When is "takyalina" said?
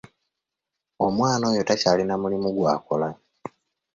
1.67-2.15